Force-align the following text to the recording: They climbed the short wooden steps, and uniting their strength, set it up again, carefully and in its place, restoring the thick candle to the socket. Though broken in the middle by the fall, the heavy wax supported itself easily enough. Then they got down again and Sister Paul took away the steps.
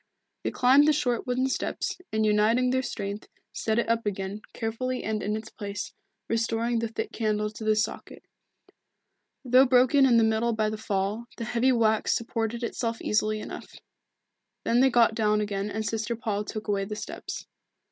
They 0.41 0.49
climbed 0.49 0.87
the 0.87 0.93
short 0.93 1.27
wooden 1.27 1.47
steps, 1.47 1.99
and 2.11 2.25
uniting 2.25 2.71
their 2.71 2.81
strength, 2.81 3.27
set 3.53 3.77
it 3.77 3.87
up 3.87 4.07
again, 4.07 4.41
carefully 4.51 5.03
and 5.03 5.21
in 5.21 5.35
its 5.37 5.51
place, 5.51 5.93
restoring 6.27 6.79
the 6.79 6.87
thick 6.87 7.11
candle 7.11 7.51
to 7.51 7.63
the 7.63 7.75
socket. 7.75 8.23
Though 9.45 9.67
broken 9.67 10.07
in 10.07 10.17
the 10.17 10.23
middle 10.23 10.53
by 10.53 10.71
the 10.71 10.75
fall, 10.75 11.25
the 11.37 11.45
heavy 11.45 11.71
wax 11.71 12.15
supported 12.15 12.63
itself 12.63 12.99
easily 12.99 13.39
enough. 13.39 13.75
Then 14.63 14.79
they 14.79 14.89
got 14.89 15.13
down 15.13 15.39
again 15.39 15.69
and 15.69 15.85
Sister 15.85 16.15
Paul 16.15 16.45
took 16.45 16.67
away 16.67 16.85
the 16.85 16.95
steps. 16.95 17.45